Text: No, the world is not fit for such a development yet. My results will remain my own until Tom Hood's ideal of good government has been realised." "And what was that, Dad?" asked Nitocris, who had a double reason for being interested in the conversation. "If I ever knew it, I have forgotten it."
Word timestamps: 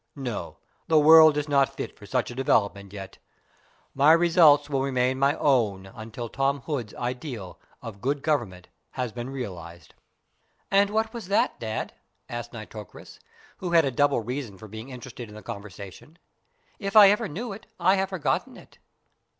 No, 0.15 0.57
the 0.87 0.97
world 0.97 1.37
is 1.37 1.47
not 1.47 1.75
fit 1.77 1.95
for 1.95 2.07
such 2.07 2.31
a 2.31 2.35
development 2.35 2.91
yet. 2.91 3.19
My 3.93 4.13
results 4.13 4.67
will 4.67 4.81
remain 4.81 5.19
my 5.19 5.35
own 5.35 5.85
until 5.85 6.27
Tom 6.27 6.61
Hood's 6.61 6.95
ideal 6.95 7.59
of 7.83 8.01
good 8.01 8.23
government 8.23 8.67
has 8.93 9.11
been 9.11 9.29
realised." 9.29 9.93
"And 10.71 10.89
what 10.89 11.13
was 11.13 11.27
that, 11.27 11.59
Dad?" 11.59 11.93
asked 12.27 12.51
Nitocris, 12.51 13.19
who 13.57 13.73
had 13.73 13.85
a 13.85 13.91
double 13.91 14.21
reason 14.21 14.57
for 14.57 14.67
being 14.67 14.89
interested 14.89 15.29
in 15.29 15.35
the 15.35 15.43
conversation. 15.43 16.17
"If 16.79 16.95
I 16.95 17.11
ever 17.11 17.27
knew 17.27 17.53
it, 17.53 17.67
I 17.79 17.93
have 17.97 18.09
forgotten 18.09 18.57
it." 18.57 18.79